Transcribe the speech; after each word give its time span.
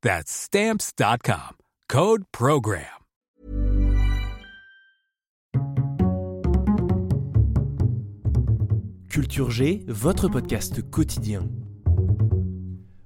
That's 0.00 0.30
Stamps.com. 0.30 1.56
Code 1.88 2.22
Program. 2.30 2.84
Culture 9.08 9.50
G, 9.50 9.84
votre 9.88 10.28
podcast 10.28 10.88
quotidien. 10.88 11.48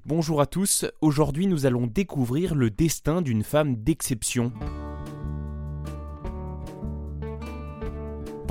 Bonjour 0.04 0.42
à 0.42 0.46
tous, 0.46 0.84
aujourd'hui 1.00 1.46
nous 1.46 1.64
allons 1.64 1.86
découvrir 1.86 2.54
le 2.54 2.68
destin 2.68 3.22
d'une 3.22 3.42
femme 3.42 3.76
d'exception. 3.76 4.52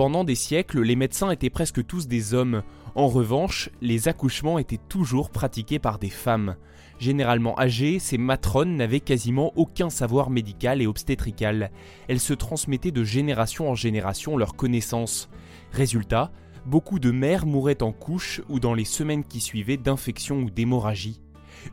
Pendant 0.02 0.24
des 0.24 0.34
siècles, 0.34 0.82
les 0.82 0.96
médecins 0.96 1.30
étaient 1.30 1.52
presque 1.52 1.86
tous 1.86 2.08
des 2.08 2.34
hommes. 2.34 2.64
En 2.96 3.08
revanche, 3.08 3.70
les 3.82 4.08
accouchements 4.08 4.58
étaient 4.58 4.80
toujours 4.90 5.30
pratiqués 5.30 5.78
par 5.78 6.00
des 6.00 6.10
femmes. 6.10 6.56
Généralement 6.98 7.56
âgées, 7.60 8.00
ces 8.00 8.18
matrones 8.18 8.78
n'avaient 8.78 9.00
quasiment 9.00 9.54
aucun 9.56 9.92
savoir 9.92 10.32
médical 10.32 10.82
et 10.82 10.88
obstétrical. 10.88 11.70
Elles 12.08 12.20
se 12.20 12.34
transmettaient 12.34 12.90
de 12.90 13.04
génération 13.04 13.70
en 13.70 13.76
génération 13.76 14.38
leurs 14.38 14.56
connaissances. 14.56 15.30
Résultat, 15.72 16.32
beaucoup 16.66 16.98
de 16.98 17.12
mères 17.12 17.46
mouraient 17.46 17.84
en 17.84 17.92
couche 17.92 18.42
ou 18.50 18.60
dans 18.60 18.74
les 18.74 18.86
semaines 18.86 19.24
qui 19.24 19.40
suivaient 19.40 19.78
d'infections 19.78 20.40
ou 20.40 20.50
d'hémorragie. 20.50 21.22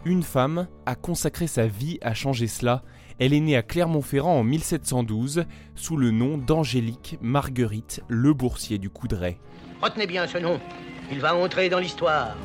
Une 0.05 0.23
femme 0.23 0.69
a 0.85 0.97
consacré 0.97 1.47
sa 1.47 1.67
vie 1.67 1.99
à 2.03 2.13
changer 2.13 2.47
cela. 2.47 2.83
Elle 3.19 3.35
est 3.35 3.41
née 3.41 3.57
à 3.57 3.63
Clermont-Ferrand 3.63 4.39
en 4.39 4.45
1712 4.45 5.45
sous 5.75 5.97
le 5.97 6.13
nom 6.13 6.39
d'Angélique 6.39 7.19
Marguerite 7.21 8.01
Le 8.07 8.33
Boursier 8.33 8.79
du 8.79 8.91
Coudray. 8.91 9.39
Retenez 9.83 10.07
bien 10.07 10.29
ce 10.29 10.39
nom, 10.39 10.61
il 11.11 11.21
va 11.21 11.35
entrer 11.35 11.69
dans 11.69 11.81
l'histoire. 11.81 12.37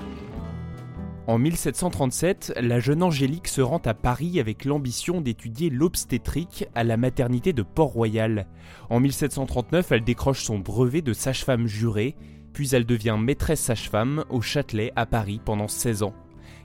En 1.27 1.37
1737, 1.37 2.53
la 2.59 2.79
jeune 2.79 3.03
Angélique 3.03 3.47
se 3.47 3.61
rend 3.61 3.81
à 3.85 3.93
Paris 3.93 4.39
avec 4.39 4.65
l'ambition 4.65 5.21
d'étudier 5.21 5.69
l'obstétrique 5.69 6.65
à 6.73 6.83
la 6.83 6.97
maternité 6.97 7.53
de 7.53 7.61
Port-Royal. 7.61 8.47
En 8.89 8.99
1739, 8.99 9.91
elle 9.91 10.03
décroche 10.03 10.43
son 10.43 10.57
brevet 10.57 11.01
de 11.01 11.13
sage-femme 11.13 11.67
jurée, 11.67 12.15
puis 12.51 12.69
elle 12.73 12.85
devient 12.85 13.17
maîtresse 13.19 13.61
sage-femme 13.61 14.25
au 14.29 14.41
Châtelet 14.41 14.91
à 14.95 15.05
Paris 15.05 15.39
pendant 15.43 15.67
16 15.67 16.03
ans. 16.03 16.15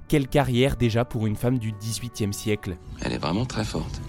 Quelle 0.09 0.27
carrière 0.27 0.77
déjà 0.77 1.05
pour 1.05 1.27
une 1.27 1.37
femme 1.37 1.59
du 1.59 1.73
XVIIIe 1.73 2.33
siècle? 2.33 2.79
Elle 3.03 3.13
est 3.13 3.19
vraiment 3.19 3.45
très 3.45 3.65
forte. 3.65 4.01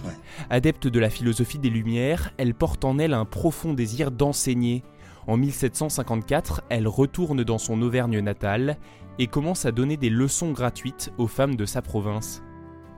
Adepte 0.50 0.88
de 0.88 0.98
la 0.98 1.10
philosophie 1.10 1.60
des 1.60 1.70
Lumières, 1.70 2.32
elle 2.38 2.54
porte 2.54 2.86
en 2.86 2.98
elle 3.00 3.14
un 3.14 3.26
profond 3.26 3.74
désir 3.74 4.10
d'enseigner. 4.10 4.82
En 5.28 5.36
1754, 5.36 6.62
elle 6.70 6.88
retourne 6.88 7.44
dans 7.44 7.58
son 7.58 7.82
Auvergne 7.82 8.22
natale 8.22 8.78
et 9.20 9.28
commence 9.28 9.66
à 9.66 9.74
donner 9.74 9.98
des 9.98 10.10
leçons 10.10 10.54
gratuites 10.54 11.12
aux 11.18 11.28
femmes 11.28 11.58
de 11.58 11.66
sa 11.66 11.82
province. 11.82 12.42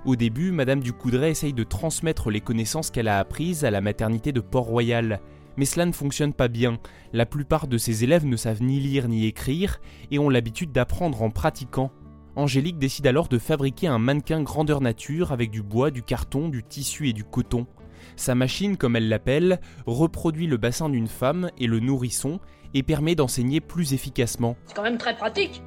Au 0.06 0.16
début, 0.16 0.52
Madame 0.52 0.82
du 0.82 0.94
Coudray 0.94 1.32
essaye 1.32 1.54
de 1.54 1.64
transmettre 1.64 2.30
les 2.30 2.42
connaissances 2.42 2.92
qu'elle 2.92 3.08
a 3.08 3.18
apprises 3.18 3.66
à 3.66 3.72
la 3.72 3.82
maternité 3.82 4.32
de 4.32 4.42
Port-Royal, 4.42 5.22
mais 5.58 5.66
cela 5.66 5.88
ne 5.88 5.92
fonctionne 5.92 6.34
pas 6.34 6.50
bien. 6.50 6.78
La 7.14 7.26
plupart 7.26 7.68
de 7.68 7.80
ses 7.80 8.04
élèves 8.04 8.28
ne 8.28 8.38
savent 8.38 8.62
ni 8.62 8.80
lire 8.80 9.08
ni 9.08 9.26
écrire 9.26 9.82
et 10.12 10.20
ont 10.20 10.30
l'habitude 10.30 10.72
d'apprendre 10.72 11.24
en 11.24 11.32
pratiquant. 11.32 11.92
Angélique 12.36 12.78
décide 12.78 13.08
alors 13.08 13.28
de 13.28 13.38
fabriquer 13.38 13.88
un 13.88 14.00
mannequin 14.00 14.42
grandeur 14.42 14.80
nature 14.80 15.32
avec 15.32 15.52
du 15.52 15.62
bois, 15.62 15.92
du 15.92 16.02
carton, 16.02 16.48
du 16.48 16.64
tissu 16.64 17.10
et 17.10 17.14
du 17.14 17.24
coton. 17.24 17.68
Sa 18.16 18.36
machine, 18.36 18.78
comme 18.78 18.96
elle 18.96 19.10
l'appelle, 19.10 19.60
reproduit 19.86 20.48
le 20.48 20.58
bassin 20.58 20.90
d'une 20.90 21.08
femme 21.08 21.52
et 21.58 21.68
le 21.68 21.80
nourrisson 21.80 22.40
et 22.74 22.84
permet 22.84 23.16
d'enseigner 23.16 23.60
plus 23.60 23.94
efficacement. 23.94 24.56
C'est 24.66 24.76
quand 24.76 24.84
même 24.84 24.98
très 24.98 25.16
pratique. 25.16 25.62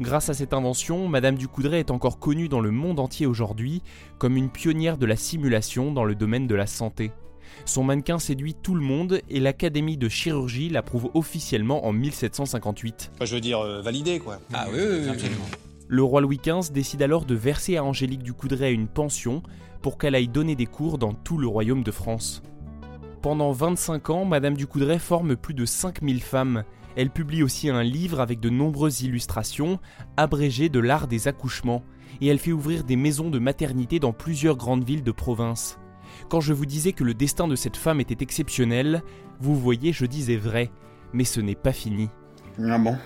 Grâce 0.00 0.30
à 0.30 0.34
cette 0.34 0.54
invention, 0.54 1.08
Madame 1.08 1.36
Ducoudray 1.36 1.80
est 1.80 1.90
encore 1.90 2.18
connue 2.18 2.48
dans 2.48 2.60
le 2.60 2.70
monde 2.70 2.98
entier 2.98 3.26
aujourd'hui 3.26 3.82
comme 4.18 4.36
une 4.36 4.50
pionnière 4.50 4.98
de 4.98 5.06
la 5.06 5.16
simulation 5.16 5.92
dans 5.92 6.04
le 6.04 6.14
domaine 6.14 6.46
de 6.46 6.54
la 6.54 6.66
santé. 6.66 7.12
Son 7.66 7.84
mannequin 7.84 8.18
séduit 8.18 8.54
tout 8.54 8.74
le 8.74 8.80
monde 8.80 9.20
et 9.28 9.40
l'Académie 9.40 9.96
de 9.96 10.08
chirurgie 10.08 10.70
l'approuve 10.70 11.10
officiellement 11.14 11.84
en 11.86 11.92
1758. 11.92 13.12
Enfin, 13.14 13.24
je 13.26 13.34
veux 13.34 13.40
dire, 13.40 13.60
euh, 13.60 13.82
validé 13.82 14.18
quoi. 14.18 14.40
Ah 14.52 14.66
oui, 14.72 14.78
oui, 14.80 14.98
oui, 15.02 15.08
absolument. 15.08 15.44
Le 15.92 16.04
roi 16.04 16.20
Louis 16.20 16.40
XV 16.40 16.72
décide 16.72 17.02
alors 17.02 17.24
de 17.24 17.34
verser 17.34 17.76
à 17.76 17.82
Angélique 17.82 18.22
Ducoudray 18.22 18.72
une 18.72 18.86
pension 18.86 19.42
pour 19.82 19.98
qu'elle 19.98 20.14
aille 20.14 20.28
donner 20.28 20.54
des 20.54 20.66
cours 20.66 20.98
dans 20.98 21.14
tout 21.14 21.36
le 21.36 21.48
royaume 21.48 21.82
de 21.82 21.90
France. 21.90 22.44
Pendant 23.22 23.50
25 23.50 24.08
ans, 24.10 24.24
Madame 24.24 24.56
Ducoudray 24.56 25.00
forme 25.00 25.34
plus 25.34 25.52
de 25.52 25.64
5000 25.64 26.22
femmes. 26.22 26.62
Elle 26.94 27.10
publie 27.10 27.42
aussi 27.42 27.70
un 27.70 27.82
livre 27.82 28.20
avec 28.20 28.38
de 28.38 28.50
nombreuses 28.50 29.02
illustrations, 29.02 29.80
abrégées 30.16 30.68
de 30.68 30.78
l'art 30.78 31.08
des 31.08 31.26
accouchements, 31.26 31.82
et 32.20 32.28
elle 32.28 32.38
fait 32.38 32.52
ouvrir 32.52 32.84
des 32.84 32.94
maisons 32.94 33.28
de 33.28 33.40
maternité 33.40 33.98
dans 33.98 34.12
plusieurs 34.12 34.56
grandes 34.56 34.84
villes 34.84 35.02
de 35.02 35.10
province. 35.10 35.80
Quand 36.28 36.40
je 36.40 36.52
vous 36.52 36.66
disais 36.66 36.92
que 36.92 37.02
le 37.02 37.14
destin 37.14 37.48
de 37.48 37.56
cette 37.56 37.76
femme 37.76 37.98
était 37.98 38.22
exceptionnel, 38.22 39.02
vous 39.40 39.56
voyez, 39.56 39.92
je 39.92 40.06
disais 40.06 40.36
vrai, 40.36 40.70
mais 41.12 41.24
ce 41.24 41.40
n'est 41.40 41.56
pas 41.56 41.72
fini. 41.72 42.10
Ah 42.64 42.78
bon 42.78 42.96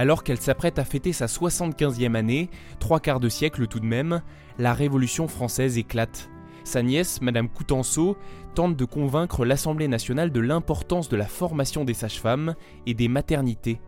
Alors 0.00 0.24
qu'elle 0.24 0.40
s'apprête 0.40 0.78
à 0.78 0.86
fêter 0.86 1.12
sa 1.12 1.26
75e 1.26 2.14
année, 2.14 2.48
trois 2.78 3.00
quarts 3.00 3.20
de 3.20 3.28
siècle 3.28 3.66
tout 3.66 3.80
de 3.80 3.84
même, 3.84 4.22
la 4.56 4.72
Révolution 4.72 5.28
française 5.28 5.76
éclate. 5.76 6.30
Sa 6.64 6.82
nièce, 6.82 7.20
Madame 7.20 7.50
Coutenceau, 7.50 8.16
tente 8.54 8.78
de 8.78 8.86
convaincre 8.86 9.44
l'Assemblée 9.44 9.88
nationale 9.88 10.32
de 10.32 10.40
l'importance 10.40 11.10
de 11.10 11.18
la 11.18 11.26
formation 11.26 11.84
des 11.84 11.92
sages-femmes 11.92 12.54
et 12.86 12.94
des 12.94 13.08
maternités. 13.08 13.78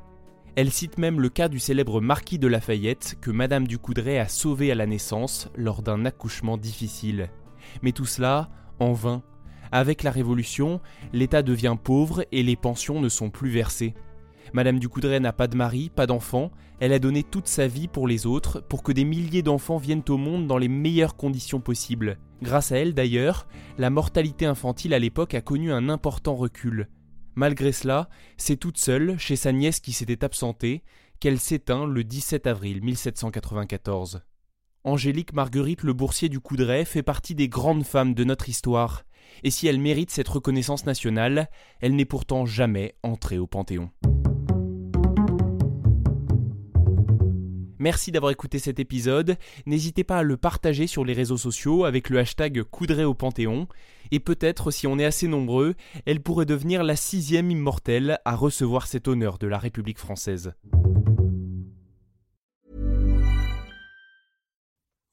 Elle 0.55 0.71
cite 0.71 0.99
même 0.99 1.19
le 1.19 1.31
cas 1.31 1.49
du 1.49 1.59
célèbre 1.59 2.03
marquis 2.03 2.39
de 2.39 2.47
Lafayette 2.47 3.17
que 3.23 3.31
Madame 3.31 3.67
Ducoudray 3.67 4.19
a 4.19 4.29
sauvé 4.29 4.71
à 4.71 4.75
la 4.75 4.85
naissance 4.85 5.49
lors 5.57 5.81
d'un 5.81 6.05
accouchement 6.05 6.59
difficile. 6.59 7.31
Mais 7.81 7.93
tout 7.93 8.05
cela, 8.05 8.51
en 8.81 8.93
vain. 8.93 9.23
Avec 9.71 10.03
la 10.03 10.11
Révolution, 10.11 10.83
l'État 11.15 11.41
devient 11.43 11.77
pauvre 11.83 12.27
et 12.33 12.43
les 12.43 12.57
pensions 12.57 13.01
ne 13.01 13.09
sont 13.09 13.31
plus 13.31 13.49
versées. 13.49 13.95
Madame 14.53 14.79
Ducoudray 14.79 15.21
n'a 15.21 15.33
pas 15.33 15.47
de 15.47 15.57
mari, 15.57 15.91
pas 15.95 16.07
d'enfant, 16.07 16.51
elle 16.81 16.93
a 16.93 16.99
donné 16.99 17.23
toute 17.23 17.47
sa 17.47 17.67
vie 17.67 17.89
pour 17.89 18.09
les 18.09 18.27
autres, 18.27 18.61
pour 18.61 18.83
que 18.83 18.93
des 18.93 19.05
milliers 19.05 19.43
d'enfants 19.43 19.77
viennent 19.77 20.05
au 20.09 20.17
monde 20.17 20.47
dans 20.47 20.59
les 20.59 20.69
meilleures 20.69 21.17
conditions 21.17 21.61
possibles. 21.61 22.19
Grâce 22.43 22.73
à 22.73 22.79
elle 22.79 22.95
d'ailleurs, 22.95 23.47
la 23.79 23.91
mortalité 23.91 24.47
infantile 24.47 24.95
à 24.95 24.99
l'époque 24.99 25.35
a 25.35 25.41
connu 25.41 25.73
un 25.73 25.89
important 25.89 26.35
recul. 26.35 26.89
Malgré 27.35 27.73
cela, 27.73 28.09
c'est 28.37 28.57
toute 28.57 28.79
seule, 28.79 29.19
chez 29.19 29.37
sa 29.37 29.53
nièce 29.53 29.81
qui 29.81 29.93
s'était 29.93 30.25
absentée, 30.25 30.83
qu'elle 31.21 31.39
s'éteint 31.39 31.87
le 31.87 32.05
17 32.05 32.47
avril 32.47 32.83
1794. 32.83 34.23
Angélique 34.85 35.33
Marguerite 35.33 35.85
Le 35.85 35.93
Boursier 35.93 36.29
du 36.29 36.41
Coudray 36.41 36.85
fait 36.85 37.05
partie 37.05 37.37
des 37.37 37.49
grandes 37.49 37.85
femmes 37.85 38.15
de 38.15 38.25
notre 38.25 38.49
histoire, 38.49 39.05
et 39.45 39.51
si 39.51 39.69
elle 39.69 39.79
mérite 39.79 40.11
cette 40.11 40.29
reconnaissance 40.29 40.85
nationale, 40.85 41.49
elle 41.81 41.95
n'est 41.95 42.05
pourtant 42.05 42.45
jamais 42.45 42.97
entrée 43.05 43.39
au 43.39 43.47
Panthéon. 43.47 43.91
Merci 47.83 48.13
d'avoir 48.13 48.31
écouté 48.31 48.61
cet 48.61 48.79
épisode. 48.79 49.37
N'hésitez 49.67 50.05
pas 50.05 50.19
à 50.19 50.23
le 50.23 50.37
partager 50.37 50.87
sur 50.87 51.05
les 51.05 51.15
réseaux 51.15 51.37
sociaux 51.37 51.85
avec 51.85 52.11
le 52.11 52.21
hashtag 52.21 52.63
Coudray 52.63 53.03
au 53.03 53.13
Panthéon. 53.13 53.67
Et 54.13 54.21
peut-être, 54.21 54.71
si 54.71 54.87
on 54.87 55.01
est 55.01 55.05
assez 55.05 55.27
nombreux, 55.27 55.75
elle 56.07 56.21
pourrait 56.21 56.47
devenir 56.47 56.85
la 56.85 56.95
sixième 56.95 57.51
immortelle 57.51 58.21
à 58.25 58.37
recevoir 58.37 58.87
cet 58.87 59.09
honneur 59.09 59.39
de 59.39 59.49
la 59.49 59.59
République 59.59 59.99
française. 59.99 60.53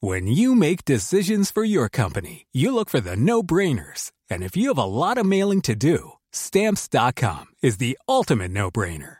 When 0.00 0.28
you 0.28 0.54
make 0.54 0.84
decisions 0.86 1.50
for 1.52 1.64
your 1.64 1.88
company, 1.90 2.46
you 2.54 2.72
look 2.72 2.88
for 2.88 3.02
the 3.02 3.16
no-brainers. 3.16 4.12
And 4.30 4.42
if 4.42 4.56
you 4.56 4.68
have 4.68 4.78
a 4.78 4.86
lot 4.86 5.18
of 5.18 5.26
mailing 5.26 5.60
to 5.62 5.74
do, 5.74 6.20
Stamps.com 6.32 7.46
is 7.62 7.78
the 7.78 7.98
ultimate 8.08 8.52
no 8.52 8.70
brainer. 8.70 9.19